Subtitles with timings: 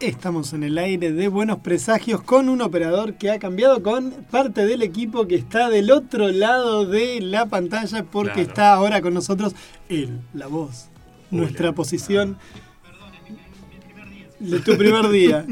[0.00, 4.64] Estamos en el aire de buenos presagios con un operador que ha cambiado con parte
[4.64, 8.48] del equipo que está del otro lado de la pantalla porque Claro.
[8.48, 9.54] está ahora con nosotros
[9.90, 10.88] él, la voz,
[11.30, 11.74] nuestra Hola.
[11.74, 12.38] posición
[14.38, 15.44] de tu primer día.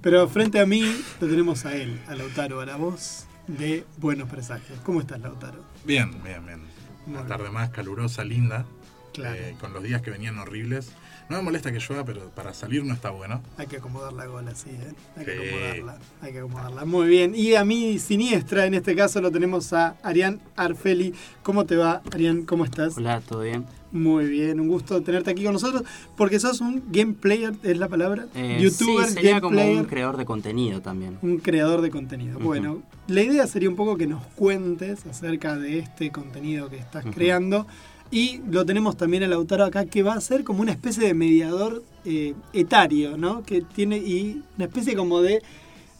[0.00, 0.82] Pero frente a mí
[1.20, 4.80] lo tenemos a él, a Lautaro, a la voz de buenos presagios.
[4.82, 5.60] ¿Cómo estás, Lautaro?
[5.84, 6.58] Bien, bien, bien.
[7.06, 7.28] Muy Una bien.
[7.28, 8.66] tarde más calurosa, linda.
[9.12, 9.36] Claro.
[9.36, 10.90] eh, con los días que venían horribles.
[11.28, 13.40] No me molesta que llueva, pero para salir no está bueno.
[13.56, 14.92] Hay que acomodar la gola, sí, ¿eh?
[15.16, 15.48] Hay que Sí.
[15.48, 15.98] acomodarla.
[16.20, 16.84] Hay que acomodarla.
[16.84, 17.32] Muy bien.
[17.34, 21.14] Y a mí, siniestra, en este caso lo tenemos a Arián Arfeli.
[21.42, 22.42] ¿Cómo te va, Arián?
[22.44, 22.96] ¿Cómo estás?
[22.98, 23.64] Hola, ¿todo bien?
[23.92, 25.82] Muy bien, un gusto tenerte aquí con nosotros.
[26.16, 28.26] Porque sos un game player, ¿es la palabra?
[28.34, 29.76] Eh, Youtuber, sí, sería game como player.
[29.78, 31.18] un creador de contenido también.
[31.22, 32.38] un creador de contenido.
[32.40, 37.04] Bueno, la idea sería un poco que nos cuentes acerca de este contenido que estás
[37.14, 37.66] creando.
[38.12, 41.14] Y lo tenemos también a Lautaro acá, que va a ser como una especie de
[41.14, 43.42] mediador eh, etario, ¿no?
[43.42, 45.42] Que tiene y una especie como de,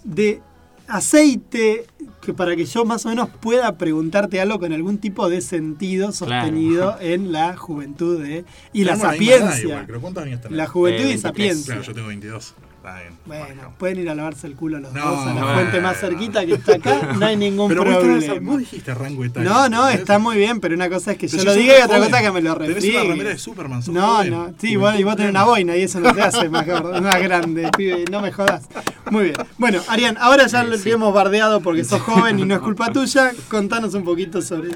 [0.04, 0.40] de
[0.88, 1.86] aceite
[2.20, 6.12] que para que yo más o menos pueda preguntarte algo con algún tipo de sentido
[6.12, 9.62] sostenido en la juventud de, y la Tenemos sapiencia.
[9.62, 10.56] igual, pero ¿cuántos años tenés?
[10.58, 11.74] la juventud Eh, y 23, sapiencia.
[11.74, 12.54] Claro, yo tengo 22.
[12.84, 13.12] Está bien.
[13.26, 15.54] Bueno, pueden ir a lavarse el culo los No, dos a la bueno.
[15.54, 18.50] fuente más cerquita que está acá, no hay ningún Pero vos, tenés- problema.
[18.50, 19.48] vos dijiste rango etario.
[19.48, 21.82] No, no, está muy bien, pero una cosa es que Pero yo lo diga y
[21.82, 24.30] otra joven, cosa es que me lo Tenés una remera de Superman, sos No, joven.
[24.32, 27.22] no, sí, vos, y vos tenés una boina y eso no te hace más, más
[27.22, 28.64] grande, pibe, no me jodas.
[29.12, 29.36] Muy bien.
[29.58, 30.90] Bueno, Arián, ahora ya lo sí.
[30.90, 33.30] hemos bardeado porque sos joven y no es culpa tuya.
[33.48, 34.70] Contanos un poquito sobre.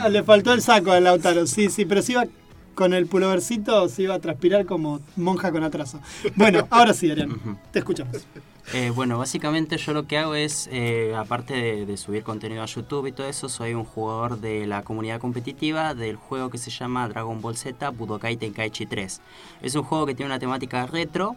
[0.00, 2.24] Ah, Le faltó el saco al Lautaro, sí, sí, pero si iba
[2.74, 6.00] con el pulovercito, se iba a transpirar como monja con atraso.
[6.36, 8.26] Bueno, ahora sí, Arián, te escuchamos.
[8.72, 12.66] Eh, bueno, básicamente yo lo que hago es, eh, aparte de, de subir contenido a
[12.66, 16.70] YouTube y todo eso, soy un jugador de la comunidad competitiva del juego que se
[16.70, 19.20] llama Dragon Ball Z Budokai Tenkaichi 3.
[19.62, 21.36] Es un juego que tiene una temática retro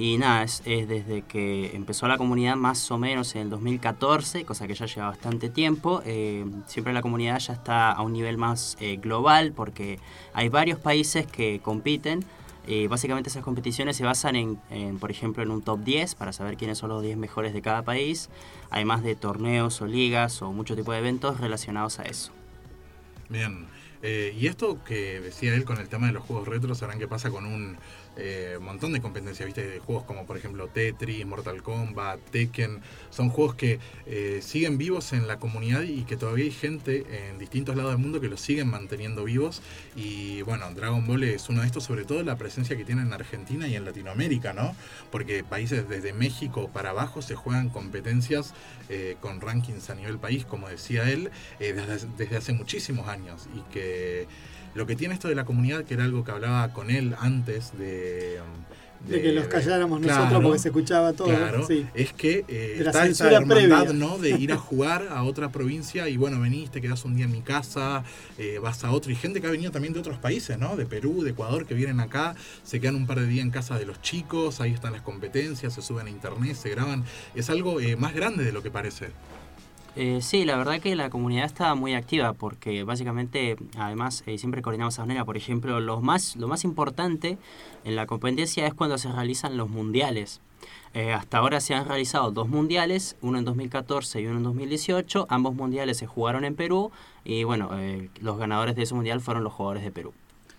[0.00, 4.46] y nada, es, es desde que empezó la comunidad más o menos en el 2014,
[4.46, 6.00] cosa que ya lleva bastante tiempo.
[6.06, 9.98] eh, siempre la comunidad ya está a un nivel más eh, global porque
[10.32, 12.24] hay varios países que compiten.
[12.66, 16.56] Y básicamente esas competiciones se basan en, por ejemplo, en un top 10 para saber
[16.56, 18.30] quiénes son los 10 mejores de cada país,
[18.70, 22.32] además de torneos o ligas o mucho tipo de eventos relacionados a eso.
[23.28, 23.66] Bien.
[24.02, 27.06] Eh, y esto que decía él con el tema de los juegos retro, sabrán qué
[27.06, 27.76] pasa con un
[28.16, 29.66] eh, montón de competencias, ¿viste?
[29.66, 32.80] De juegos como por ejemplo Tetris, Mortal Kombat, Tekken.
[33.10, 37.38] Son juegos que eh, siguen vivos en la comunidad y que todavía hay gente en
[37.38, 39.62] distintos lados del mundo que los siguen manteniendo vivos.
[39.96, 43.12] Y bueno, Dragon Ball es uno de estos, sobre todo la presencia que tiene en
[43.12, 44.74] Argentina y en Latinoamérica, ¿no?
[45.10, 48.54] Porque países desde México para abajo se juegan competencias
[48.88, 53.48] eh, con rankings a nivel país, como decía él, eh, desde, desde hace muchísimos años.
[53.54, 54.26] Y que
[54.74, 57.76] lo que tiene esto de la comunidad, que era algo que hablaba con él antes
[57.78, 58.38] de...
[59.08, 61.28] De, que los calláramos nosotros porque se escuchaba todo.
[61.28, 61.86] Claro, sí.
[61.94, 63.92] es que eh, De la está esa hermandad, previa.
[63.94, 64.18] ¿no?
[64.18, 67.32] De ir a jugar a otra provincia y bueno, venís, te quedás un día en
[67.32, 68.04] mi casa,
[68.36, 69.10] eh, vas a otro.
[69.10, 70.76] Y gente que ha venido también de otros países, ¿no?
[70.76, 73.78] De Perú, de Ecuador, que vienen acá, se quedan un par de días en casa
[73.78, 77.04] de los chicos, ahí están las competencias, se suben a internet, se graban.
[77.34, 79.08] Es algo eh, más grande de lo que parece.
[79.96, 84.62] Eh, sí, la verdad que la comunidad está muy activa porque básicamente, además, eh, siempre
[84.62, 85.24] coordinamos a manera.
[85.24, 87.38] Por ejemplo, lo más, lo más importante
[87.84, 90.40] en la competencia es cuando se realizan los mundiales.
[90.92, 95.26] Eh, hasta ahora se han realizado dos mundiales, uno en 2014 y uno en 2018.
[95.28, 96.90] Ambos mundiales se jugaron en Perú
[97.24, 100.12] y bueno, eh, los ganadores de ese mundial fueron los jugadores de Perú.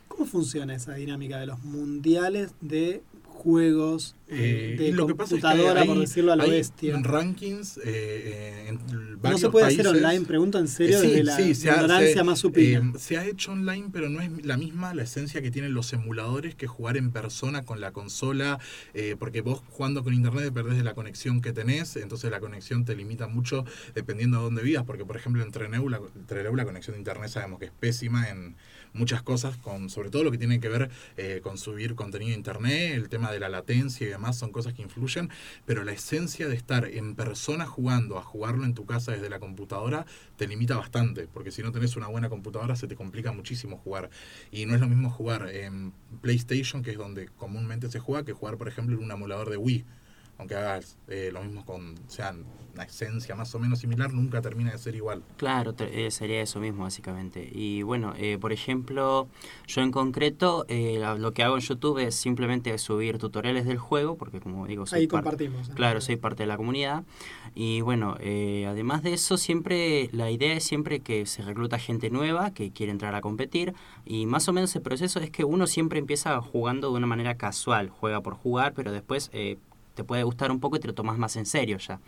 [0.08, 3.04] ¿Cómo funciona esa dinámica de los mundiales de
[3.46, 6.36] juegos eh, Eh, de y lo que pasa es que computadora, hay- por decirlo a
[6.38, 6.98] lo hay bestia?
[7.04, 8.76] rankings eh, en
[9.12, 9.86] ¿No varios se puede países.
[9.86, 10.26] hacer online?
[10.26, 12.92] Pregunto en serio Eh, sí, desde la sí, se ha- ignorancia se- más supina.
[12.96, 15.92] eh, se ha hecho online, pero no es la misma la esencia que tienen los
[15.92, 18.60] emuladores que jugar en persona con la consola,
[18.94, 22.86] eh, porque vos jugando con internet perdés de la conexión que tenés, entonces la conexión
[22.86, 23.66] te limita mucho
[23.96, 27.60] dependiendo de dónde vivas, porque por ejemplo entre Neu la, la conexión de internet sabemos
[27.60, 28.56] que es pésima en
[28.94, 32.94] muchas cosas, con sobre todo lo que tiene que ver eh, con subir contenido internet,
[32.96, 35.30] el tema de la latencia y demás son cosas que influyen,
[35.66, 39.40] pero la esencia de estar en persona jugando, a jugarlo en tu casa desde la
[39.40, 40.06] computadora,
[40.38, 44.10] te limita bastante, porque si no tenés una buena computadora se te complica muchísimo jugar.
[44.52, 48.34] Y no es lo mismo jugar en PlayStation, que es donde comúnmente se juega, que
[48.34, 49.86] jugar, por ejemplo, en un emulador de Wii.
[50.42, 52.34] Aunque hagas eh, lo mismo con, o sea,
[52.74, 55.22] una esencia más o menos similar, nunca termina de ser igual.
[55.38, 57.48] Claro, te- eh, sería eso mismo básicamente.
[57.54, 59.28] Y bueno, eh, por ejemplo,
[59.68, 63.78] yo en concreto eh, la- lo que hago en YouTube es simplemente subir tutoriales del
[63.78, 65.70] juego, porque como digo, soy Ahí par- compartimos.
[65.76, 67.04] Claro, soy parte de la comunidad.
[67.54, 72.10] Y bueno, eh, además de eso, siempre la idea es siempre que se recluta gente
[72.10, 73.76] nueva que quiere entrar a competir.
[74.06, 77.38] Y más o menos el proceso es que uno siempre empieza jugando de una manera
[77.38, 79.58] casual, juega por jugar, pero después, eh,
[79.94, 82.00] te puede gustar un poco y te lo tomas más en serio ya.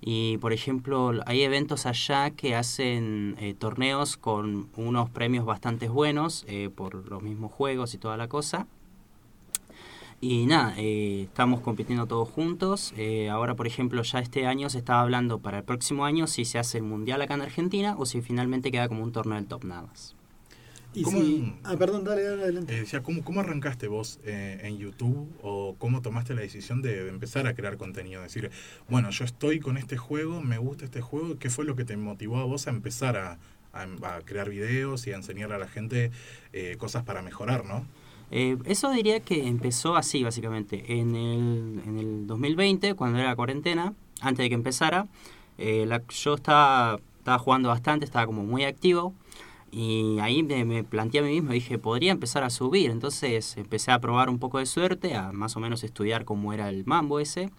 [0.00, 6.44] Y por ejemplo, hay eventos allá que hacen eh, torneos con unos premios bastante buenos
[6.48, 8.66] eh, por los mismos juegos y toda la cosa.
[10.20, 12.94] Y nada, eh, estamos compitiendo todos juntos.
[13.30, 16.58] ahora, por ejemplo, ya este año se estaba hablando para el próximo año si se
[16.58, 19.64] hace el mundial acá en Argentina o si finalmente queda como un torneo del top
[19.64, 20.16] nada más.
[21.02, 22.74] ¿Cómo, ah, perdón, dale, dale adelante.
[22.74, 27.08] Eh, decía, ¿cómo, ¿cómo, arrancaste vos eh, en YouTube o cómo tomaste la decisión de,
[27.08, 28.22] empezar a crear contenido?
[28.22, 28.50] Decir,
[28.88, 31.96] bueno, yo estoy con este juego, me gusta este juego, ¿qué fue lo que te
[31.96, 33.38] motivó a vos a empezar a,
[33.72, 36.10] a, crear videos y a enseñarle a la gente
[36.52, 37.84] eh, cosas para mejorar, no?
[38.28, 40.98] eso diría que empezó así, básicamente.
[40.98, 45.06] En el, en el 2020, cuando era la cuarentena, antes de que empezara,
[45.58, 49.14] la, yo estaba, estaba jugando bastante, estaba como muy activo.
[49.70, 52.90] Y ahí me, planteé a mí mismo, dije, podría empezar a subir.
[52.90, 56.68] Entonces empecé a probar un poco de suerte, a más o menos estudiar cómo era
[56.68, 57.50] el mambo ese.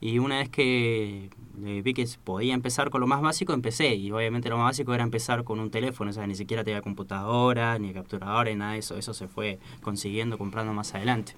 [0.00, 1.30] Y una vez que
[1.64, 3.94] eh, vi que podía empezar con lo más básico, empecé.
[3.96, 6.82] Y obviamente lo más básico era empezar con un teléfono, o sea, ni siquiera tenía
[6.82, 8.96] computadora, ni capturadora, ni nada de eso.
[8.96, 11.34] Eso se fue consiguiendo, comprando más adelante.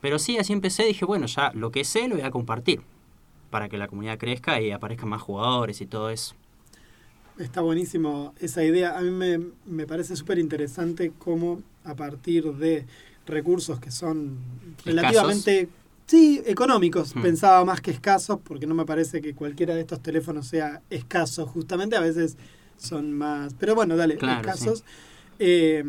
[0.00, 2.82] Pero sí, así empecé, dije, bueno, ya lo que sé lo voy a compartir
[3.50, 6.34] para que la comunidad crezca y aparezcan más jugadores y todo eso.
[7.38, 8.96] Está buenísimo esa idea.
[8.96, 12.86] A mí me, me parece súper interesante cómo a partir de
[13.26, 14.38] recursos que son
[14.84, 15.68] relativamente
[16.06, 20.46] sí, económicos, pensaba más que escasos, porque no me parece que cualquiera de estos teléfonos
[20.46, 22.36] sea escaso, justamente a veces
[22.76, 24.84] son más, pero bueno, dale, escasos.
[25.38, 25.84] Eh,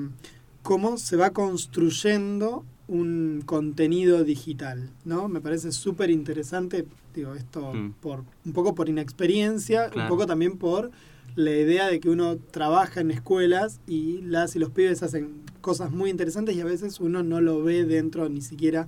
[0.64, 5.28] cómo se va construyendo un contenido digital, ¿no?
[5.28, 7.94] Me parece súper interesante, digo, esto hmm.
[8.02, 10.92] por un poco por inexperiencia, un poco también por
[11.38, 15.92] la idea de que uno trabaja en escuelas y las y los pibes hacen cosas
[15.92, 18.88] muy interesantes y a veces uno no lo ve dentro ni siquiera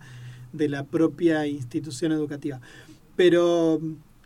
[0.52, 2.60] de la propia institución educativa.
[3.16, 3.80] Pero,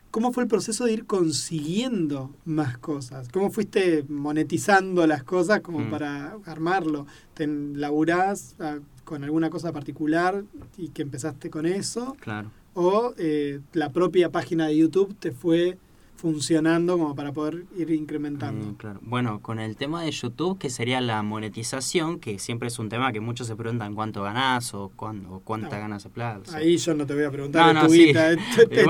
[0.09, 3.27] ¿cómo fue el proceso de ir consiguiendo más cosas?
[3.27, 5.89] ¿Cómo fuiste monetizando las cosas como mm.
[5.91, 7.05] para armarlo?
[7.33, 10.45] ¿Te laburás ah, con alguna cosa particular
[10.77, 12.15] y que empezaste con eso?
[12.21, 12.51] Claro.
[12.73, 15.77] ¿O eh, la propia página de YouTube te fue
[16.23, 18.67] funcionando como para poder ir incrementando.
[18.67, 18.99] Mm, claro.
[19.01, 23.11] Bueno, con el tema de YouTube, que sería la monetización, que siempre es un tema
[23.11, 26.55] que muchos se preguntan cuánto ganás o, cuándo, cuánta ganas de plata.
[26.55, 28.39] Ahí yo no te voy a preguntar, tu guita, es,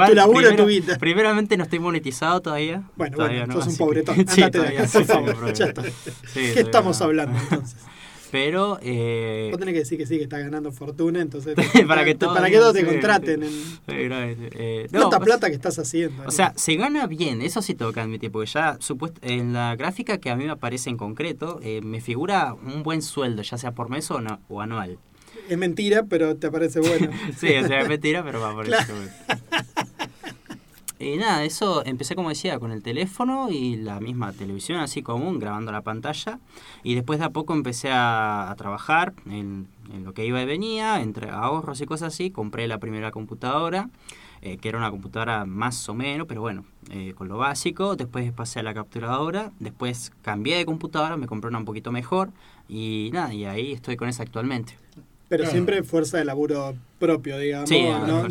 [0.07, 0.99] tu laburo, tu guita.
[0.99, 2.83] Primeramente no estoy monetizado todavía.
[2.95, 4.15] Bueno, bueno, sos un pobretón.
[4.27, 5.53] Andate de por favor.
[6.35, 7.83] ¿Qué estamos hablando entonces?
[8.33, 8.79] Pero.
[8.81, 11.53] Eh, Vos tenés que decir que sí, que estás ganando fortuna, entonces.
[11.87, 13.43] para, que todos, para que todos te contraten.
[13.43, 13.51] En...
[13.87, 16.23] Eh, ¿Cuánta pues, plata que estás haciendo?
[16.25, 19.75] O sea, se gana bien, eso sí tengo que admitir, porque ya supuesto, en la
[19.75, 23.59] gráfica que a mí me aparece en concreto, eh, me figura un buen sueldo, ya
[23.59, 24.97] sea por mes o, no, o anual.
[25.47, 27.11] Es mentira, pero te aparece bueno.
[27.37, 29.42] sí, o sea, es mentira, pero va a aparecer bueno.
[31.03, 35.37] Y nada, eso empecé como decía con el teléfono y la misma televisión así común,
[35.37, 36.39] grabando la pantalla.
[36.81, 39.67] Y después de a poco empecé a, trabajar en,
[40.03, 42.31] lo que iba y venía, entre ahorros y cosas así.
[42.31, 43.89] Compré la primera computadora,
[44.41, 47.97] eh, que era una computadora más o menos, pero bueno, eh, con lo básico.
[47.97, 52.29] Después pasé a la capturadora, después cambié de computadora, me compré una un poquito mejor.
[52.69, 54.77] Y nada, y ahí estoy con esa actualmente.
[55.27, 57.69] Pero siempre fuerza de laburo propio, digamos,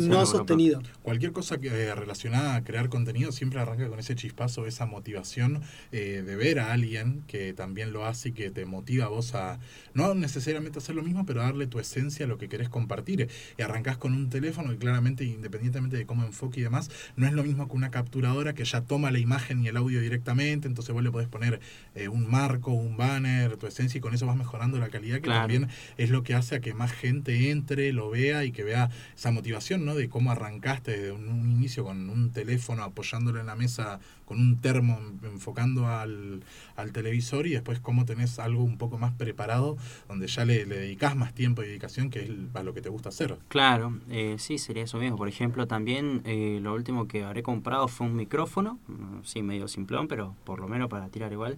[0.01, 0.81] no, sostenido.
[1.03, 5.61] Cualquier cosa que, eh, relacionada a crear contenido siempre arranca con ese chispazo, esa motivación
[5.91, 9.35] eh, de ver a alguien que también lo hace y que te motiva a vos
[9.35, 9.59] a,
[9.93, 13.29] no necesariamente hacer lo mismo, pero darle tu esencia a lo que querés compartir.
[13.59, 17.33] Y arrancás con un teléfono que claramente, independientemente de cómo enfoque y demás, no es
[17.33, 20.93] lo mismo que una capturadora que ya toma la imagen y el audio directamente, entonces
[20.93, 21.59] vos le podés poner
[21.93, 25.29] eh, un marco, un banner, tu esencia y con eso vas mejorando la calidad, que
[25.29, 28.89] también es lo que hace a que más gente entre, lo vea y que vea
[29.15, 29.95] esa motivación, ¿no?
[29.95, 34.57] De cómo arrancaste desde un, inicio con un teléfono apoyándolo en la mesa, con un
[34.59, 36.43] termo enfocando al,
[36.91, 39.77] televisor y después cómo tenés algo un poco más preparado
[40.07, 42.89] donde ya le, le dedicás más tiempo y dedicación que es a lo que te
[42.89, 43.37] gusta hacer.
[43.47, 45.17] Claro, eh, sí, sería eso mismo.
[45.17, 49.67] Por ejemplo, también eh, lo último que habré comprado fue un micrófono, mm, sí, medio
[49.67, 51.57] simplón, pero por lo menos para tirar igual.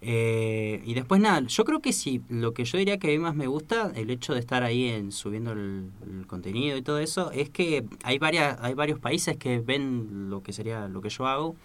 [0.00, 3.18] Eh, y después nada, yo creo que sí, lo que yo diría que a mí
[3.18, 5.90] más me gusta, el hecho de estar ahí en, subiendo el,
[6.28, 10.52] contenido y todo eso, es que hay, varias, hay varios países que ven lo que
[10.52, 11.56] sería lo que yo hago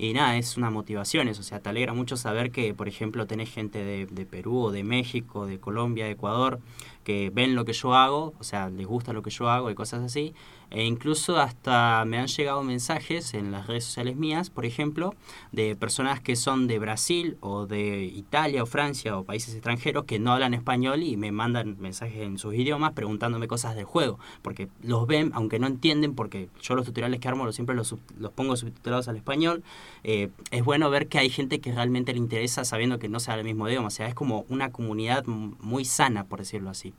[0.00, 3.26] y nada, es una motivación eso, o sea, te alegra mucho saber que, por ejemplo,
[3.26, 6.58] tenés gente de, Perú o de México, de Colombia, de Ecuador,
[7.04, 9.74] que ven lo que yo hago, o sea, les gusta lo que yo hago y
[9.74, 10.34] cosas así.
[10.70, 15.14] E incluso hasta me han llegado mensajes en las redes sociales mías, por ejemplo,
[15.50, 20.20] de personas que son de Brasil o de Italia o Francia o países extranjeros que
[20.20, 24.68] no hablan español y me mandan mensajes en sus idiomas preguntándome cosas del juego, porque
[24.82, 28.30] los ven, aunque no entienden, porque yo los tutoriales que armo los, siempre los, los
[28.30, 29.64] pongo subtitulados al español,
[30.04, 33.34] eh, es bueno ver que hay gente que realmente le interesa sabiendo que no sea
[33.34, 36.94] el mismo idioma, o sea, es como una comunidad muy sana, por decirlo así.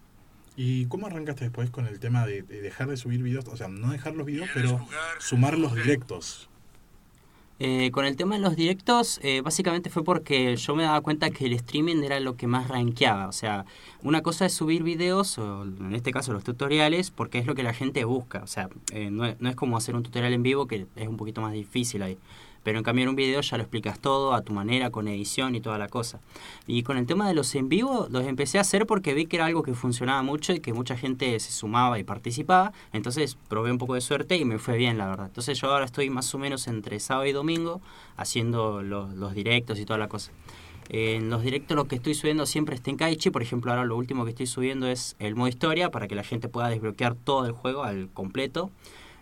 [0.55, 3.47] ¿Y cómo arrancaste después con el tema de, de dejar de subir videos?
[3.47, 4.85] O sea, no dejar los videos, pero
[5.19, 6.49] sumar los directos.
[7.63, 11.29] Eh, con el tema de los directos, eh, básicamente fue porque yo me daba cuenta
[11.29, 13.27] que el streaming era lo que más rankeaba.
[13.27, 13.65] O sea,
[14.01, 17.61] una cosa es subir videos, o en este caso los tutoriales, porque es lo que
[17.61, 18.39] la gente busca.
[18.39, 21.07] O sea, eh, no, es, no es como hacer un tutorial en vivo, que es
[21.07, 22.17] un poquito más difícil ahí.
[22.63, 25.55] Pero en cambio en un video ya lo explicas todo a tu manera, con edición
[25.55, 26.19] y toda la cosa.
[26.67, 29.37] Y con el tema de los en vivo, los empecé a hacer porque vi que
[29.37, 32.71] era algo que funcionaba mucho y que mucha gente se sumaba y participaba.
[32.93, 35.27] Entonces probé un poco de suerte y me fue bien, la verdad.
[35.27, 37.81] Entonces yo ahora estoy más o menos entre sábado y domingo
[38.17, 40.31] haciendo los, directos y toda la cosa.
[40.89, 44.25] En los directos lo que estoy subiendo siempre es Tenkaichi, por ejemplo ahora lo último
[44.25, 47.53] que estoy subiendo es el modo historia para que la gente pueda desbloquear todo el
[47.53, 48.71] juego al completo.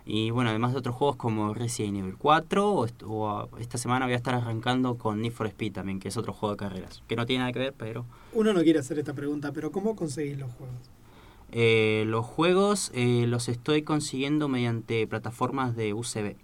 [0.04, 4.14] Y bueno, además de otros juegos como Resident Evil 4, o, o, esta semana voy
[4.14, 7.16] a estar arrancando con Need for Speed también, que es otro juego de carreras, que
[7.16, 8.06] no tiene nada que ver, pero...
[8.32, 10.76] Uno no quiere hacer esta pregunta, pero ¿cómo conseguís los juegos?
[11.52, 16.36] Eh, los juegos eh, los estoy consiguiendo mediante plataformas de UCB.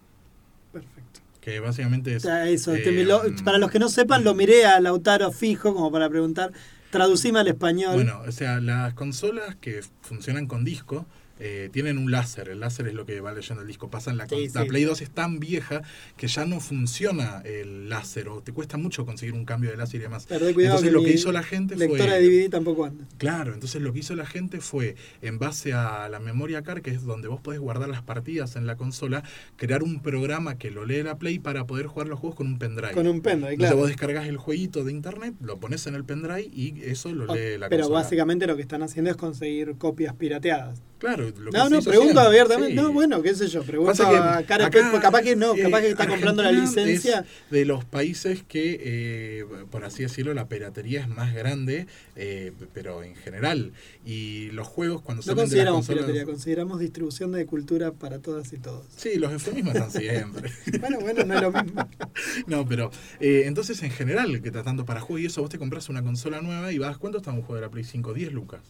[0.72, 1.20] Perfecto.
[1.40, 2.24] Que básicamente es...
[2.24, 6.08] Eso, eh, lo, para los que no sepan, lo miré a Lautaro fijo como para
[6.10, 6.52] preguntar,
[6.90, 7.94] traducime al español.
[7.94, 11.06] Bueno, o sea, las consolas que funcionan con disco
[11.38, 13.90] eh, tienen un láser, el láser es lo que va leyendo el disco.
[13.90, 14.68] Pasan la, Sí, la sí.
[14.68, 15.82] Play 2 es tan vieja
[16.16, 20.00] que ya no funciona el láser o te cuesta mucho conseguir un cambio de láser
[20.00, 20.26] y demás.
[20.26, 23.04] Cuidado entonces que lo que hizo la gente fue lectora de DVD tampoco anda.
[23.18, 26.90] Claro, entonces lo que hizo la gente fue, en base a la memoria card, que
[26.90, 29.22] es donde vos podés guardar las partidas en la consola,
[29.56, 32.58] crear un programa que lo lee la Play para poder jugar los juegos con un
[32.58, 32.92] pendrive.
[32.92, 33.76] Con un pendrive, Entonces claro.
[33.76, 37.58] vos descargas el jueguito de internet, lo pones en el pendrive y eso lo lee
[37.58, 38.00] la Pero consola.
[38.02, 40.80] básicamente lo que están haciendo es conseguir copias pirateadas.
[40.98, 42.70] Claro, lo que No, se no, pregunto abiertamente.
[42.70, 42.76] sí.
[42.76, 43.62] No, bueno, qué sé yo.
[43.62, 47.20] Pregunto a cara capaz que no, capaz que está comprando la licencia.
[47.20, 52.52] es de los países que, eh, por así decirlo, la piratería es más grande, eh,
[52.74, 53.72] pero en general.
[54.04, 56.04] Y los juegos cuando No de las consideramos consolas...
[56.04, 58.84] piratería, consideramos distribución de cultura para todas y todos.
[58.96, 60.50] Sí, los eufemismos están siempre.
[60.80, 61.88] Bueno, bueno, no es lo mismo.
[62.46, 62.90] No, pero
[63.20, 66.40] eh, entonces en general, que tratando para juegos y eso, vos te compras una consola
[66.40, 68.14] nueva y vas, ¿cuánto está un juego de la Play 5?
[68.14, 68.60] 10 lucas.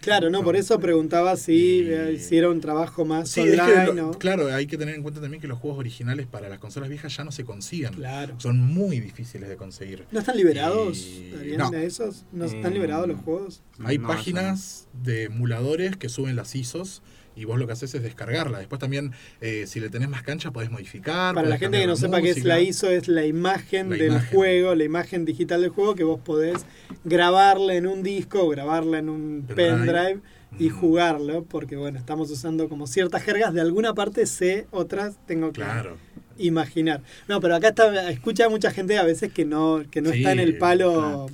[0.00, 3.60] Claro, no, por eso preguntaba si Y- eh, hiciera un trabajo más Sí, es que
[3.60, 3.86] online.
[3.86, 4.10] lo- ¿no?
[4.12, 7.16] claro, hay que tener en cuenta también que los juegos originales para las consolas viejas
[7.16, 7.94] ya no se consiguen.
[7.94, 8.34] Claro.
[8.38, 10.04] Son muy difíciles de conseguir.
[10.10, 11.70] ¿No están liberados, Y- no.
[11.70, 12.24] de esos?
[12.32, 13.62] ¿No están Eh, liberados los juegos?
[13.84, 17.02] Hay No, páginas de emuladores que suben las ISOs
[17.36, 18.58] y vos lo que haces es descargarla.
[18.60, 21.34] Después también, eh, si le tenés más cancha, podés modificar.
[21.34, 24.06] Para la gente que no sepa qué es la ISO, es la imagen La del
[24.12, 24.30] imagen.
[24.36, 26.64] juego, la imagen digital del juego que vos podés
[27.04, 29.70] grabarla en un disco o grabarla en un Pendrive.
[29.70, 30.20] pendrive
[30.58, 35.48] y jugarlo, porque bueno, estamos usando como ciertas jergas, de alguna parte sé, otras tengo
[35.52, 35.96] que Claro.
[36.38, 37.02] imaginar.
[37.28, 40.32] No, pero acá está, escucha mucha gente a veces que no, que no Sí, está
[40.32, 41.26] en el palo, claro.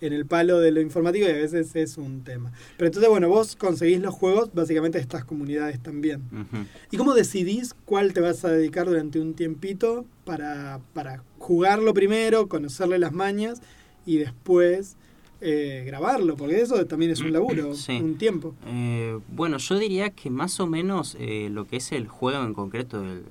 [0.00, 2.52] en el palo de lo informativo y a veces es un tema.
[2.76, 6.22] Pero entonces, bueno, vos conseguís los juegos, básicamente estas comunidades también.
[6.90, 12.48] ¿Y cómo decidís cuál te vas a dedicar durante un tiempito para, para jugarlo primero,
[12.48, 13.60] conocerle las mañas
[14.06, 14.96] y después
[15.46, 16.36] eh, grabarlo?
[16.36, 17.98] Porque eso también es un laburo, Sí.
[18.00, 18.54] un tiempo.
[18.66, 22.54] Eh, bueno, yo diría que más o menos eh, lo que es el juego en
[22.54, 23.22] concreto, el,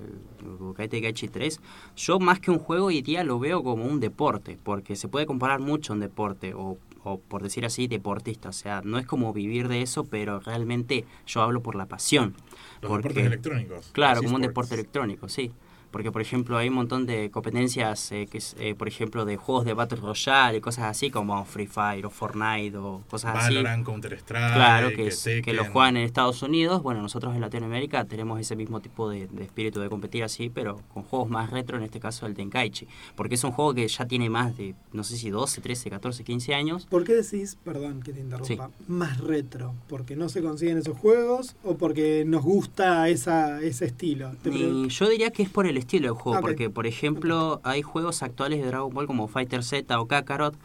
[0.59, 1.59] Budokai Tenkaichi 3,
[1.95, 5.25] yo más que un juego hoy día lo veo como un deporte, porque se puede
[5.25, 8.49] comparar mucho a un deporte, o, o por decir así, deportista.
[8.49, 12.35] O sea, no es como vivir de eso, pero realmente yo hablo por la pasión.
[12.81, 13.89] Los porque- deportes electrónicos.
[13.93, 15.51] Claro, como un deporte electrónico, sí.
[15.93, 19.37] Porque, por ejemplo, hay un montón de competencias, eh, que es, eh, por ejemplo, de
[19.37, 23.53] juegos de Battle Royale y cosas así, como Free Fire o Fortnite o cosas así.
[23.53, 26.81] Valorant, Counter-Strike, Claro, que, es- que lo juegan en Estados Unidos.
[26.83, 30.81] Bueno, nosotros en Latinoamérica tenemos ese mismo tipo de, de espíritu de competir así, pero
[30.93, 32.87] con juegos más retro, en este caso el Tenkaichi.
[33.15, 36.23] Porque es un juego que ya tiene más de, no sé si 12, 13, 14,
[36.23, 36.87] 15 años.
[36.89, 39.75] ¿Por qué decís, perdón que te interrumpa, más retro?
[39.87, 44.31] ¿Porque no se consiguen esos juegos o porque nos gusta esa, ese estilo?
[44.45, 48.23] Y yo diría que es por el estilo del juego, porque por ejemplo hay juegos
[48.23, 50.55] actuales de Dragon Ball como Fighter Z o Kakarot,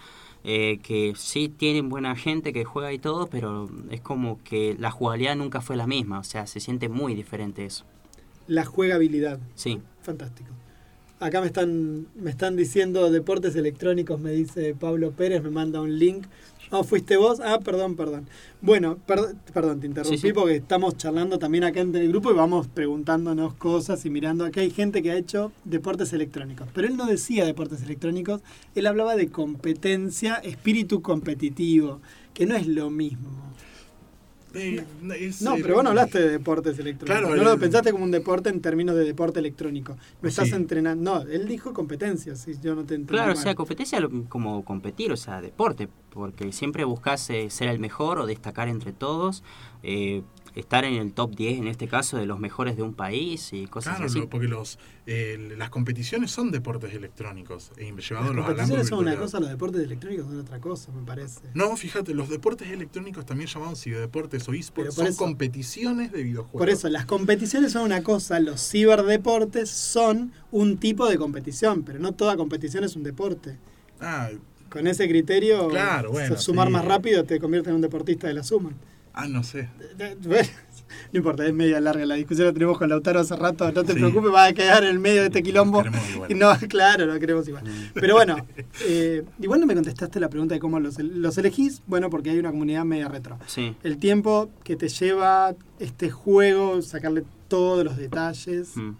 [0.44, 4.90] eh, que sí tienen buena gente que juega y todo, pero es como que la
[4.90, 7.84] jugabilidad nunca fue la misma, o sea, se siente muy diferente eso.
[8.46, 9.80] La jugabilidad, Sí.
[10.02, 10.50] fantástico.
[11.20, 15.98] Acá me están, me están diciendo deportes electrónicos, me dice Pablo Pérez, me manda un
[15.98, 16.26] link.
[16.70, 17.40] Oh, fuiste vos.
[17.40, 18.26] Ah, perdón, perdón.
[18.60, 20.32] Bueno, per- perdón, te interrumpí Sí, sí.
[20.34, 24.44] porque estamos charlando también acá entre el grupo y vamos preguntándonos cosas y mirando.
[24.44, 26.68] Acá hay gente que ha hecho deportes electrónicos.
[26.74, 28.42] Pero él no decía deportes electrónicos,
[28.74, 32.00] él hablaba de competencia, espíritu competitivo,
[32.34, 33.30] que no es lo mismo.
[34.54, 34.82] Eh,
[35.18, 37.20] es, No, eh, pero vos no hablaste de deportes electrónicos.
[37.20, 39.96] Claro, no lo el- pensaste como un deporte en términos de deporte electrónico.
[40.22, 40.54] Me estás Sí.
[40.54, 41.16] entrenando.
[41.16, 43.08] No, él dijo competencia, si yo no te entendí.
[43.18, 47.78] Claro, o sea, competencia como competir, o sea, deporte, porque siempre buscas eh, ser el
[47.78, 49.42] mejor o destacar entre todos,
[49.82, 50.22] eh,
[50.58, 53.66] estar en el top 10 en este caso de los mejores de un país y
[53.66, 54.18] cosas Claro, así.
[54.20, 59.16] lo- porque los, eh, las competiciones son deportes electrónicos, e Las llevados competiciones son una
[59.16, 61.40] cosa, los deportes electrónicos son otra cosa, me parece.
[61.54, 66.22] No, fíjate, los deportes electrónicos también llamados ciberdeportes o esports por son eso- competiciones de
[66.22, 66.58] videojuegos.
[66.58, 71.98] Por eso, las competiciones son una cosa, los ciberdeportes son un tipo de competición, pero
[71.98, 73.56] no toda competición es un deporte.
[74.00, 74.28] Ah,
[74.70, 76.72] Con ese criterio, Claro, bueno, sumar sí.
[76.74, 78.72] más rápido te convierte en un deportista de la suma.
[79.18, 79.68] Ah, no sé.
[80.22, 80.48] Bueno,
[81.12, 83.92] no importa, es media larga la discusión, la tenemos con Lautaro hace rato, no te
[83.92, 83.98] Sí.
[83.98, 85.82] preocupes, vas a quedar en el medio de este quilombo.
[85.82, 86.30] Queremos igual.
[86.32, 87.64] Y No, claro, no queremos igual.
[87.94, 88.36] Pero bueno,
[88.86, 91.82] eh, igual no me contestaste la pregunta de cómo los, los elegís.
[91.86, 93.38] Bueno, porque hay una comunidad media retro.
[93.46, 93.76] Sí.
[93.82, 98.76] El tiempo que te lleva este juego, sacarle todos los detalles.
[98.76, 98.92] Mm.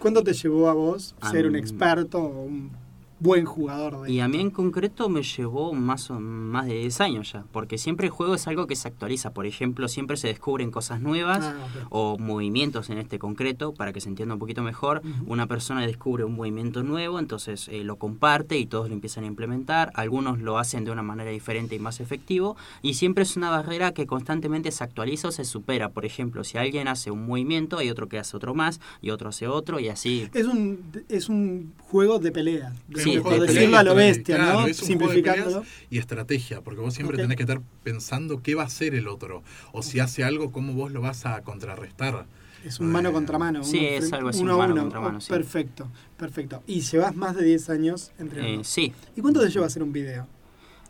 [0.00, 2.70] ¿Cuánto te llevó a vos A ser un experto o un
[3.18, 7.00] buen jugador de Y a mí en concreto me llevó más, o- más de 10
[7.00, 9.32] años ya, porque siempre el juego es algo que se actualiza.
[9.32, 11.54] Por ejemplo, siempre se descubren cosas nuevas Ah,
[11.90, 15.02] o movimientos en este concreto, para que se entienda un poquito mejor.
[15.26, 19.28] Una persona descubre un movimiento nuevo, entonces eh, lo comparte y todos lo empiezan a
[19.28, 19.90] implementar.
[19.94, 22.56] Algunos lo hacen de una manera diferente y más efectivo.
[22.82, 25.88] Y siempre es una barrera que constantemente se actualiza o se supera.
[25.90, 29.30] Por ejemplo, si alguien hace un movimiento, hay otro que hace otro más y otro
[29.30, 30.28] hace otro y así.
[30.34, 32.72] Es un, es un juego de pelea.
[32.88, 33.94] De por decirlo a lo estrategia.
[33.94, 34.66] bestia, Claro, ¿no?
[34.66, 35.64] es un juego de peleas Simplificándolo.
[35.90, 39.42] y estrategia, porque vos siempre tenés que estar pensando qué va a hacer el otro,
[39.72, 42.26] o si hace algo, cómo vos lo vas a contrarrestar.
[42.64, 43.62] Es un mano Eh, contra mano.
[43.62, 44.82] sí, uno es algo así, uno a mano uno.
[44.82, 45.28] contra mano, sí.
[45.30, 46.62] Perfecto, perfecto.
[46.66, 48.60] Y llevas más de 10 años entrenando.
[48.62, 50.26] Eh, sí, ¿Y cuánto te lleva hacer un video?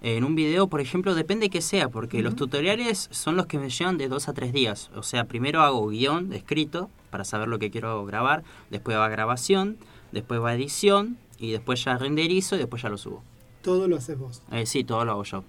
[0.02, 3.70] En un video, por ejemplo, depende que sea, porque los tutoriales son los que me
[3.70, 4.90] llevan de dos a tres días.
[4.94, 9.78] O sea, primero hago guion escrito para saber lo que quiero grabar, después va grabación,
[10.12, 13.22] después va edición y después ya renderizo y después ya lo subo.
[13.62, 14.42] Todo lo haces vos.
[14.52, 15.44] Eh, sí, todo lo hago yo.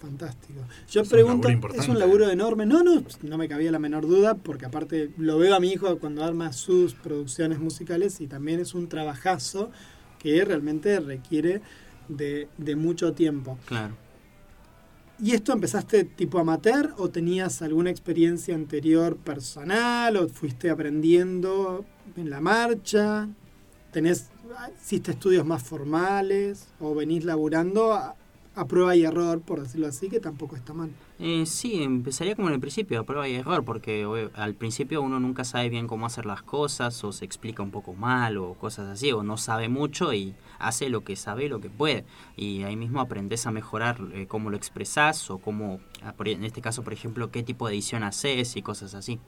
[0.00, 0.60] Fantástico.
[0.90, 2.66] Yo Es pregunto, es un laburo enorme.
[2.66, 5.98] No, no, no me cabía la menor duda, porque aparte lo veo a mi hijo
[6.00, 9.70] cuando arma sus producciones musicales y también es un trabajazo
[10.18, 11.62] que realmente requiere
[12.08, 13.58] de, de mucho tiempo.
[13.66, 13.94] Claro.
[15.22, 21.84] ¿Y esto empezaste tipo amateur o tenías alguna experiencia anterior personal o fuiste aprendiendo
[22.16, 23.28] en la marcha?
[23.92, 24.31] ¿Tenés,
[24.80, 28.14] hiciste estudios más formales o venís laburando a,
[28.68, 30.90] prueba y error, por decirlo así, que tampoco está mal?
[31.18, 35.18] Eh, sí, empezaría como en el principio, a prueba y error, porque al principio uno
[35.20, 38.88] nunca sabe bien cómo hacer las cosas, o se explica un poco mal, o cosas
[38.88, 42.04] así, o no sabe mucho y hace lo que sabe y lo que puede.
[42.36, 46.44] Y ahí mismo aprendes a mejorar eh, cómo lo expresás, o cómo, ah, por- en
[46.44, 49.18] este caso, por ejemplo, qué tipo de edición haces y cosas así.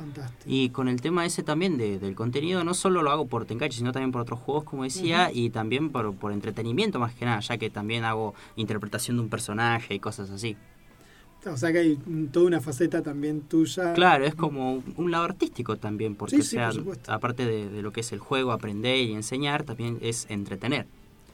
[0.00, 0.44] Fantástico.
[0.46, 3.78] Y con el tema ese también de- del contenido, no solo lo hago por Tenkaichi,
[3.78, 7.40] sino también por otros juegos, como decía, y también por, por entretenimiento más que nada,
[7.40, 10.56] ya que también hago interpretación de un personaje y cosas así.
[11.46, 11.98] O sea que hay
[12.30, 13.94] toda una faceta también tuya.
[13.94, 17.68] Claro, es como un- lado artístico también, porque Sí, o sí, sea, por aparte de,
[17.70, 20.86] de lo que es el juego, aprender y enseñar, también es entretener,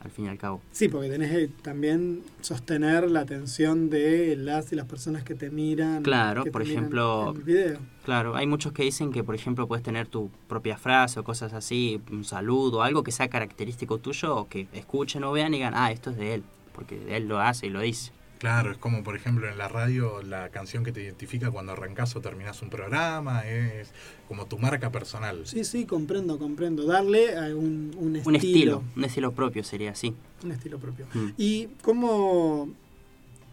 [0.06, 0.62] al fin y al cabo.
[0.72, 5.50] Sí, porque tenés que también sostener la atención de las y las personas que te
[5.50, 6.02] miran.
[6.02, 7.78] Claro, que por ejemplo, en el video.
[8.04, 11.52] Claro, hay muchos que dicen que, por ejemplo, puedes tener tu propia frase o cosas
[11.52, 15.74] así, un saludo, algo que sea característico tuyo, o que escuchen o vean y digan,
[15.76, 18.12] ah, esto es de él, porque él lo hace y lo dice.
[18.38, 22.14] Claro, es como por ejemplo en la radio la canción que te identifica cuando arrancás
[22.16, 23.92] o terminás un programa, es
[24.28, 25.46] como tu marca personal.
[25.46, 26.84] Sí, sí, comprendo, comprendo.
[26.84, 28.28] Darle a un, un estilo.
[28.28, 30.14] Un estilo, un estilo propio sería así.
[30.44, 31.06] Un estilo propio.
[31.14, 31.28] Mm.
[31.38, 32.68] ¿Y cómo,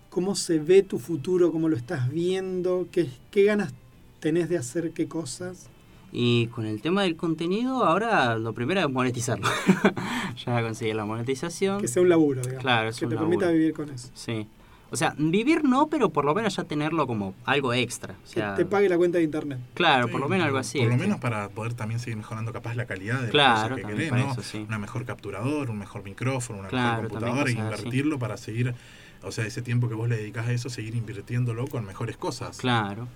[0.10, 1.52] cómo se ve tu futuro?
[1.52, 2.88] ¿Cómo lo estás viendo?
[2.92, 3.74] ¿Qué, qué ganas
[4.20, 5.70] tenés de hacer qué cosas?
[6.12, 9.48] Y con el tema del contenido, ahora lo primero es monetizarlo.
[10.46, 11.82] ya conseguir la monetización.
[11.82, 12.62] Que sea un laburo, digamos.
[12.62, 13.40] Claro, es que un te laburo.
[13.40, 14.10] permita vivir con eso.
[14.14, 14.46] Sí.
[14.94, 18.14] O sea, vivir no, pero por lo menos ya tenerlo como algo extra.
[18.14, 19.58] O Que sea, te pague la cuenta de internet.
[19.74, 20.78] Claro, Sí, por lo menos algo así.
[20.78, 24.12] Por lo menos para poder también seguir mejorando capaz la calidad de Claro, que querés,
[24.12, 24.32] ¿no?
[24.32, 24.64] eso, sí.
[24.68, 27.58] Una mejor capturador, un mejor micrófono, una Claro, mejor computadora así.
[27.58, 28.76] invertirlo para seguir,
[29.24, 32.58] o sea, ese tiempo que vos le dedicás a eso, seguir invirtiéndolo con mejores cosas.
[32.58, 33.08] Claro.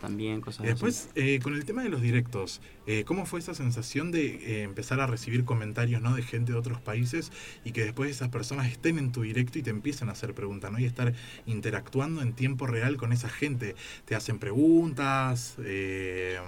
[0.00, 4.10] También, cosas después, eh, con el tema de los directos, eh, ¿cómo fue esa sensación
[4.10, 6.14] de eh, empezar a recibir comentarios ¿no?
[6.14, 7.32] de gente de otros países
[7.64, 10.72] y que después esas personas estén en tu directo y te empiecen a hacer preguntas
[10.72, 10.78] ¿no?
[10.78, 11.14] y estar
[11.46, 13.74] interactuando en tiempo real con esa gente?
[14.04, 15.56] ¿Te hacen preguntas?
[15.58, 16.38] Eh,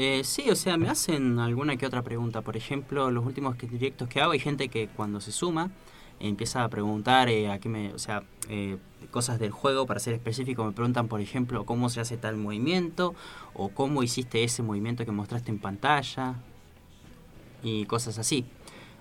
[0.00, 2.40] Eh, sí, o sea, me hacen alguna que otra pregunta.
[2.40, 5.72] Por ejemplo, los últimos directos que hago, hay gente que cuando se suma
[6.20, 8.76] empieza a preguntar eh, a qué me, o sea, eh,
[9.10, 13.14] cosas del juego, para ser específico, me preguntan, por ejemplo, cómo se hace tal movimiento
[13.54, 16.34] o cómo hiciste ese movimiento que mostraste en pantalla
[17.62, 18.46] y cosas así.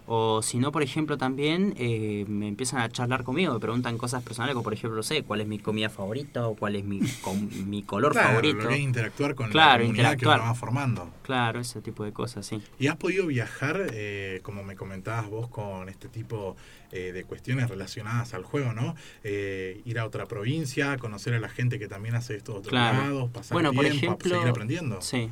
[0.10, 4.24] O si no, por ejemplo, también eh, me empiezan a charlar conmigo, me preguntan cosas
[4.24, 7.00] personales, como por ejemplo, no sé, cuál es mi comida favorita o cuál es mi,
[7.22, 8.70] com- mi color claro, favorito.
[8.70, 10.38] que interactuar con Claro, la comunidad interactuar.
[10.38, 11.10] que uno va formando.
[11.24, 12.62] Claro, ese tipo de cosas, sí.
[12.80, 16.56] ¿Y has podido viajar, eh, como me comentabas vos, con este tipo
[16.94, 18.96] eh, de cuestiones relacionadas al juego, ¿no?
[19.26, 22.72] Eh, ir a otra provincia, conocer a la gente que también hace esto de otros
[22.72, 22.98] Claro.
[23.00, 25.02] lados, pasar Bueno, por tiempo, ejemplo, seguir aprendiendo.
[25.02, 25.30] Sí,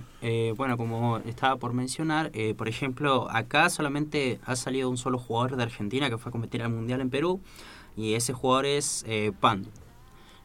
[0.58, 5.64] bueno, como estaba por mencionar, por ejemplo, acá solamente ha salido un solo jugador de
[5.64, 7.40] Argentina que fue a competir al Mundial en Perú
[7.96, 9.70] y ese jugador es eh, Pandu.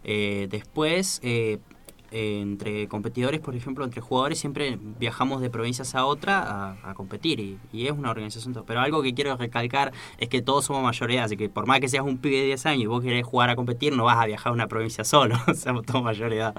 [0.04, 1.58] Eh, después, eh,
[2.10, 7.40] entre competidores, por ejemplo, entre jugadores, siempre viajamos de provincias a otra a, a competir
[7.40, 8.64] y, y es una organización.
[8.66, 11.80] Pero algo que quiero recalcar es que todos somos mayor edad, así que por más
[11.80, 14.18] que seas un pibe de 10 años y vos querés jugar a competir, no vas
[14.18, 16.54] a viajar a una provincia solo, somos todos mayor edad.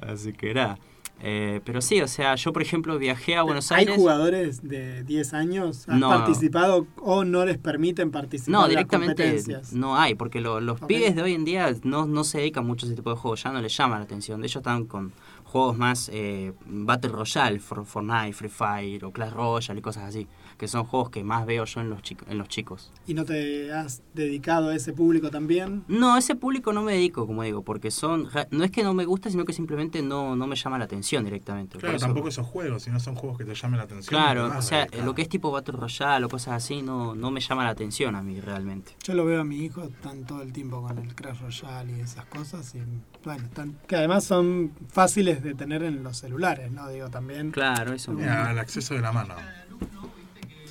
[0.00, 0.78] Así que nada.
[1.20, 3.96] Eh, pero sí, o sea, yo por ejemplo viajé a Buenos ¿Hay Aires.
[3.96, 5.88] jugadores de 10 años?
[5.88, 6.10] ¿Han No.
[6.10, 9.72] participado o no les permiten participar No, en las directamente competencias?
[9.72, 12.86] no hay, porque lo- los pibes de hoy en día no, no se dedican mucho
[12.86, 14.40] a ese tipo de juegos, ya no les llama la atención.
[14.40, 15.12] De hecho, están con
[15.48, 20.26] juegos más eh, Battle Royale, For- Fortnite, Free Fire o Clash Royale y cosas así,
[20.58, 22.92] que son juegos que más veo yo en los, chico- en los chicos.
[23.06, 25.84] ¿Y no te has dedicado a ese público también?
[25.88, 28.92] No, a ese público no me dedico, como digo, porque son no es que no
[28.94, 31.78] me gusta, sino que simplemente no, no me llama la atención directamente.
[31.78, 34.08] Claro, eso- tampoco esos juegos, sino son juegos que te llamen la atención.
[34.08, 37.40] Claro, o sea, lo que es tipo Battle Royale o cosas así no, no me
[37.40, 38.92] llama la atención a mí realmente.
[39.02, 42.00] Yo lo veo a mi hijo, están todo el tiempo con el Crash Royale y
[42.00, 42.74] esas cosas.
[42.74, 42.80] Y,
[43.24, 46.88] bueno, están, que además son fáciles de tener en los celulares, ¿no?
[46.88, 47.50] Digo, también.
[47.50, 48.12] Claro, eso.
[48.12, 49.34] Mira, al acceso de la mano.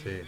[0.04, 0.22] Sí.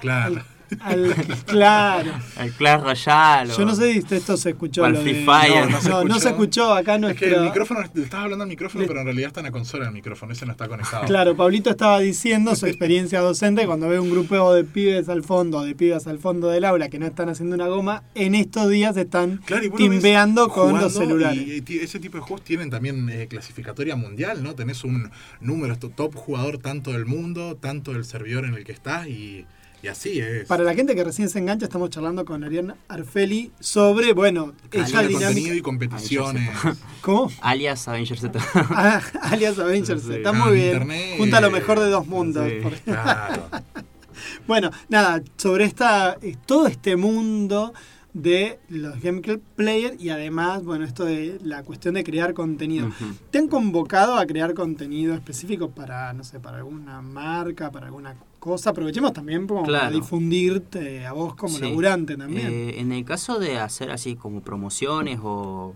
[0.00, 0.42] Claro.
[0.80, 1.14] Al-
[1.46, 2.12] claro.
[2.40, 3.52] El Clash Royale.
[3.56, 4.84] Yo no sé si esto se escuchó.
[4.84, 5.66] Al Free Fire.
[5.66, 8.48] No, no, se no se escuchó acá Es que el micrófono, le estaba hablando al
[8.48, 11.04] micrófono, Le- pero en realidad está en la consola el micrófono, ese no está conectado.
[11.06, 15.62] Claro, Pablito estaba diciendo su experiencia docente cuando ve un grupo de pibes al fondo,
[15.62, 18.96] de pibas al fondo del aula que no están haciendo una goma, en estos días
[18.96, 21.42] están Claro, timbeando con los celulares.
[21.46, 24.54] Y, ese tipo de juegos tienen también eh, clasificatoria mundial, ¿no?
[24.54, 29.06] Tenés un número, top jugador tanto del mundo, tanto del servidor en el que estás
[29.06, 29.46] y,
[29.84, 30.46] y así es.
[30.48, 34.82] Para la gente que recién se engancha, estamos charlando con Arián Arfeli sobre, bueno, de
[34.82, 35.26] dinámica.
[35.26, 36.50] contenido y competiciones.
[37.02, 37.30] ¿Cómo?
[37.42, 38.38] Alias Avenger Z.
[38.54, 40.02] Ah, alias Avengers.
[40.02, 40.14] Sí.
[40.14, 40.66] Está Ah, muy bien.
[40.72, 41.14] internet.
[41.18, 42.48] Junta lo mejor de dos mundos.
[42.48, 42.80] Sí.
[42.84, 43.48] Claro.
[44.46, 47.74] Bueno, nada, sobre esta eh, todo este mundo
[48.14, 52.88] de los gameplay player y además, bueno, esto de la cuestión de crear contenido.
[53.32, 58.14] ¿Te han convocado a crear contenido específico para, no sé, para alguna marca, para alguna
[58.38, 58.70] cosa?
[58.70, 61.62] Aprovechemos también como para difundirte a vos como Sí.
[61.62, 62.46] laburante también.
[62.52, 65.74] Eh, en el caso de hacer así como promociones o,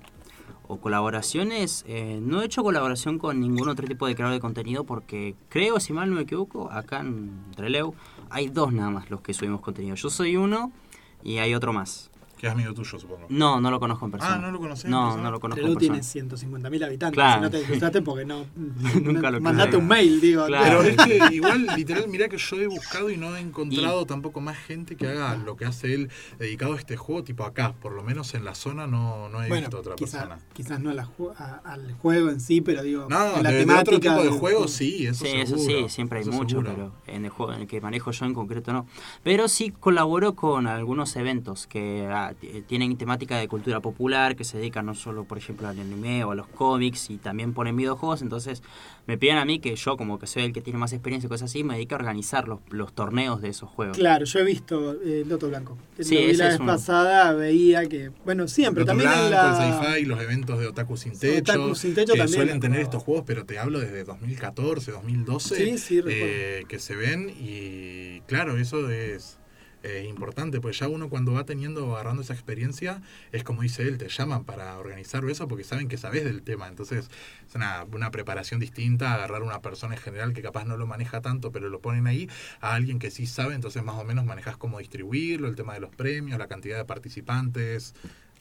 [0.68, 4.84] o colaboraciones, eh, no he hecho colaboración con ningún otro tipo de creador de contenido
[4.84, 7.94] porque creo, si mal no me equivoco, acá en Releu
[8.30, 9.96] hay dos nada más los que subimos contenido.
[9.96, 10.70] Yo soy uno
[11.24, 12.12] y hay otro más.
[12.38, 13.26] Que es amigo tuyo, supongo.
[13.30, 14.34] No, no lo conozco en persona.
[14.34, 15.22] Ah, ¿no lo conocés en No, persona?
[15.24, 16.28] no lo conozco en tiene persona.
[16.70, 17.14] 150.000 habitantes.
[17.16, 17.34] Claro.
[17.38, 18.46] Si no te disgustaste porque no.
[19.02, 19.80] Nunca lo Mandate creo.
[19.80, 20.46] un mail, digo.
[20.46, 20.80] Claro.
[20.82, 20.96] Pero es
[21.28, 24.96] que igual, literal, mirá que yo he buscado y no he encontrado tampoco más gente
[24.96, 28.32] que haga lo que hace él dedicado a este juego, tipo acá, por lo menos
[28.34, 30.38] en la zona no, no he Bueno, visto otra quizá- persona.
[30.52, 33.50] quizás no a la ju- a- al juego en sí, pero digo, No, en la
[33.50, 33.80] de, de temática.
[33.80, 35.42] otro tipo de del juegos sí, eso Sí, seguro.
[35.42, 36.70] eso sí, siempre hay mucho, seguro.
[36.70, 38.86] pero en el juego en el que manejo yo en concreto no.
[39.24, 44.58] Pero sí colaboro con algunos eventos que t- tienen temática de cultura popular, que se
[44.58, 48.22] dedican no solo, por ejemplo, al anime o a los cómics y también ponen videojuegos,
[48.22, 48.62] entonces
[49.06, 51.30] me piden a mí que yo, como que soy el que tiene más experiencia y
[51.30, 53.96] cosas así, me dedique a organizar los, los torneos de esos juegos.
[53.96, 55.78] Claro, yo he visto eh, Loto Blanco.
[55.98, 59.66] Sí, Lo vi la vez pasada, veía que, bueno, siempre, Loto también en la...
[59.66, 62.80] el sci-fi, los eventos de Otaku Sin Techo, Otaku Sin Techo que también, suelen tener
[62.80, 66.26] estos juegos, pero te hablo desde 2014, 2012, Sí, sí, recuerdo.
[66.28, 69.37] eh, que se ven y claro, eso es
[69.82, 73.00] eh, importante, pues ya uno cuando va teniendo, agarrando esa experiencia,
[73.32, 76.68] es como dice él, te llaman para organizar eso porque saben que sabes del tema,
[76.68, 77.08] entonces
[77.48, 80.86] es una, una preparación distinta, agarrar a una persona en general que capaz no lo
[80.86, 82.28] maneja tanto, pero lo ponen ahí,
[82.60, 85.80] a alguien que sí sabe, entonces más o menos manejas cómo distribuirlo, el tema de
[85.80, 87.94] los premios, la cantidad de participantes.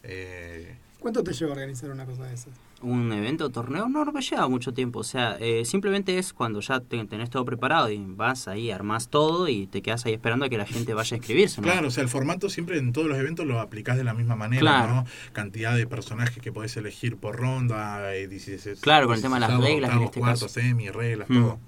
[0.03, 2.66] Eh, ¿Cuánto te lleva organizar una cosa de esas?
[2.83, 4.99] Un evento, torneo, no, no me lleva mucho tiempo.
[4.99, 9.09] O sea, eh, simplemente es cuando ya te- tenés todo preparado y vas ahí, armás
[9.09, 11.59] todo y te quedas ahí esperando a que la gente vaya a inscribirse.
[11.59, 11.65] ¿no?
[11.67, 14.35] Claro, o sea, el formato siempre en todos los eventos lo aplicás de la misma
[14.35, 14.93] manera, Claro.
[14.93, 15.05] ¿no?
[15.33, 19.39] Cantidad de personajes que podés elegir por ronda, eh, 16, Claro, con el tema de
[19.41, 20.53] las 16avos, reglas en octavos, este cuartos, caso.
[20.53, 21.33] semi, reglas, Mm.
[21.41, 21.59] todo.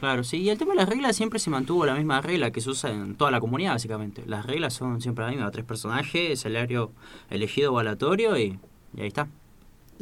[0.00, 0.38] Claro, sí.
[0.38, 2.90] Y el tema de las reglas siempre se mantuvo la misma regla que se usa
[2.90, 4.22] en toda la comunidad, básicamente.
[4.26, 5.52] Las reglas son siempre las mismas.
[5.52, 6.90] Tres personajes, escenario
[7.30, 8.58] elegido o aleatorio y,
[8.96, 9.28] y ahí está.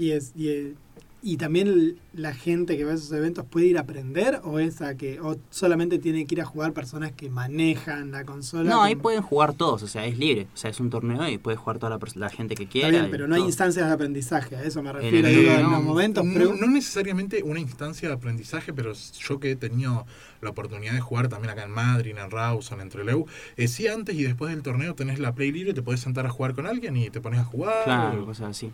[0.00, 0.74] Y, es, y,
[1.22, 4.58] y también el- la gente que va a esos eventos puede ir a aprender o
[4.58, 8.70] es a que o solamente tiene que ir a jugar personas que manejan la consola.
[8.70, 10.46] No, ahí como- pueden jugar todos, o sea, es libre.
[10.54, 12.88] O sea, es un torneo y puede jugar toda la, la gente que Está quiera.
[12.88, 15.28] bien, pero no hay instancias de aprendizaje, a eso me el refiero.
[15.28, 16.24] digo, en no, los momentos.
[16.24, 20.06] no, pero- no necesariamente una instancia de aprendizaje, pero yo que he tenido
[20.40, 23.26] la oportunidad de jugar también acá en Madrid, en Rawson, en Trelew,
[23.58, 26.30] eh, sí antes y después del torneo tenés la play libre, te podés sentar a
[26.30, 27.84] jugar con alguien y te pones a jugar.
[27.84, 28.70] Claro, cosas así.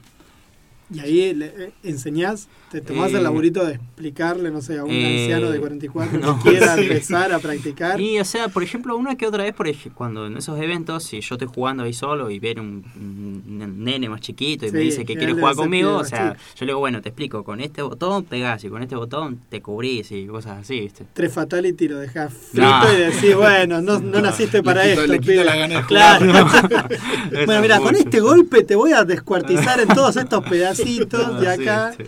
[0.94, 4.85] Y ahí le, eh, enseñás, te tomás Eh, el laburito de explicarle, no sé, a
[4.85, 6.83] un eh, anciano de 44 no, que quiera sí.
[6.83, 8.01] empezar a practicar.
[8.01, 11.03] Y, o sea, por ejemplo, una que otra vez, por ej- cuando en esos eventos,
[11.03, 14.79] si yo estoy jugando ahí solo y viene un, un nene más chiquito y me
[14.81, 16.44] dice que quiere jugar conmigo, o sea, chico.
[16.61, 19.61] yo le digo, bueno, te explico, con este botón pegás y con este botón te
[19.61, 21.05] cubrís y cosas así, ¿viste?
[21.14, 22.92] Tres fatality lo dejás frito No.
[22.92, 25.12] y decís, bueno, no, no naciste para le quito, esto.
[25.12, 26.33] le quito la gana de Claro.
[27.46, 30.44] bueno, mira, con este golpe te voy a descuartizar en todos estos
[30.77, 31.95] pedacitos de Ah, acá.
[31.97, 32.05] sí,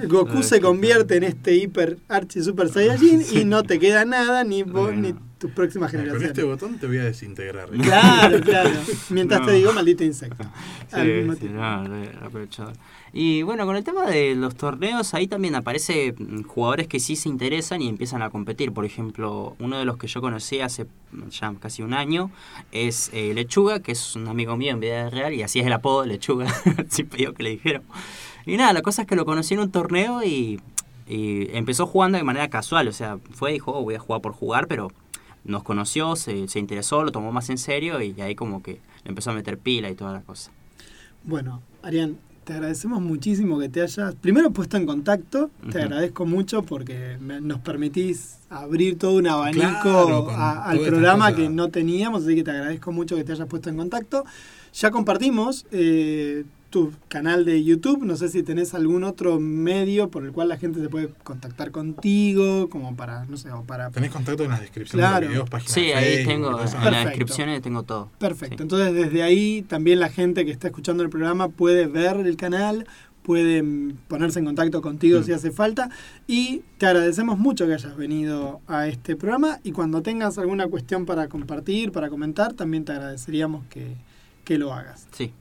[0.06, 4.44] Goku Ah, se convierte en este hiper archi super saiyajin y no te queda nada
[4.44, 5.00] ni vos Bueno.
[5.02, 6.30] ni tus próximas Con generaciones.
[6.30, 7.68] este botón te voy a desintegrar.
[7.70, 8.70] Claro, claro.
[9.10, 10.44] Mientras te digo maldito insecto.
[10.90, 11.58] Al mismo tiempo.
[11.60, 12.72] no.
[13.20, 17.16] Y bueno, con el tema de los torneos, ahí también aparece mm, jugadores que sí
[17.16, 18.70] se interesan y empiezan a competir.
[18.70, 22.30] Por ejemplo, uno de los que yo conocí hace mm, ya casi un año
[22.70, 25.72] es eh, Lechuga, que es un amigo mío en vida real, y así es el
[25.72, 26.46] apodo Lechuga,
[26.90, 27.82] sin pedido que le dijeron.
[28.46, 30.60] Y nada, la cosa es que lo conocí en un torneo y,
[31.08, 34.22] y empezó jugando de manera casual, o sea, fue y dijo, "Oh, voy a jugar
[34.22, 34.92] por jugar, pero
[35.42, 39.08] nos conoció, se, se interesó, lo tomó más en serio y ahí como que le
[39.08, 40.52] empezó a meter pila y toda la cosa.
[41.24, 42.16] Bueno, Arián,
[42.48, 45.50] te agradecemos muchísimo que te hayas primero puesto en contacto.
[45.70, 50.78] Te agradezco mucho porque me- nos permitís abrir todo un abanico Claro, con a- al
[50.80, 54.24] programa que no teníamos, así que te agradezco mucho que te hayas puesto en contacto.
[54.72, 60.24] Ya compartimos eh, tu canal de YouTube, no sé si tenés algún otro medio por
[60.24, 63.90] el cual la gente se puede contactar contigo, como para, no sé, o para...
[63.90, 65.20] Tenés contacto en las descripciones Claro.
[65.20, 66.48] de los videos, páginas Sí, de ahí Facebook, tengo,
[66.86, 68.10] en las descripciones tengo todo.
[68.18, 68.56] Perfecto.
[68.58, 68.62] Sí.
[68.62, 72.86] Entonces desde ahí también la gente que está escuchando el programa puede ver el canal,
[73.22, 75.24] puede mm, ponerse en contacto contigo Mm.
[75.24, 75.90] si hace falta
[76.26, 81.06] y te agradecemos mucho que hayas venido a este programa y cuando tengas alguna cuestión
[81.06, 83.96] para compartir, para comentar, también te agradeceríamos que,
[84.44, 85.06] que lo hagas.
[85.12, 85.32] Sí.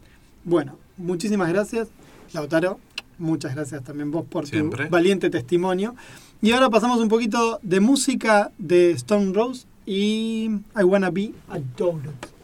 [0.43, 1.89] Bueno, muchísimas gracias,
[2.33, 2.79] Lautaro.
[3.19, 4.85] Muchas gracias también vos por Siempre.
[4.85, 5.95] tu valiente testimonio.
[6.41, 11.57] Y ahora pasamos un poquito de música de Stone Rose y I Wanna Be a
[11.77, 12.36] Donut.